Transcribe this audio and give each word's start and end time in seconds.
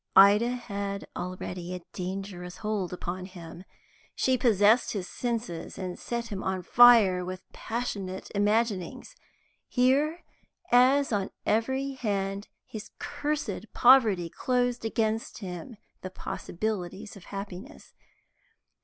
Ida 0.15 0.49
had 0.49 1.05
already 1.15 1.75
a 1.75 1.83
dangerous 1.93 2.57
hold 2.57 2.91
upon 2.91 3.27
him; 3.27 3.65
she 4.15 4.35
possessed 4.35 4.93
his 4.93 5.07
senses, 5.07 5.77
and 5.77 5.99
set 5.99 6.29
him 6.29 6.41
on 6.41 6.63
fire 6.63 7.23
with 7.23 7.43
passionate 7.53 8.31
imaginings. 8.33 9.15
Here, 9.67 10.23
as 10.71 11.13
on 11.13 11.29
every 11.45 11.91
hand, 11.91 12.47
his 12.65 12.89
cursed 12.97 13.71
poverty 13.75 14.27
closed 14.27 14.83
against 14.85 15.37
him 15.37 15.77
the 16.01 16.09
possibilities 16.09 17.15
of 17.15 17.25
happiness. 17.25 17.93